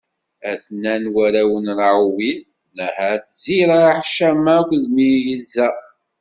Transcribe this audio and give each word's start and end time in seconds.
A-ten-an 0.51 1.03
warraw 1.13 1.51
n 1.65 1.67
Raɛuwil: 1.77 2.39
Naḥat, 2.75 3.23
Ziraḥ, 3.41 3.97
Cama 4.17 4.53
akked 4.61 4.83
Miza. 4.95 5.67